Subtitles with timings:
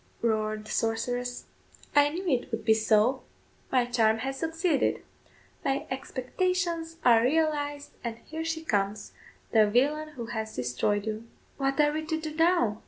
[0.23, 1.45] roared the sorceress,
[1.95, 3.21] "I knew it would be so;
[3.71, 5.03] my charm has succeeded;
[5.63, 9.11] my expectations are realised, and here she comes,
[9.51, 11.27] the villain who has destroyed you."
[11.57, 12.79] "What are we to do now?"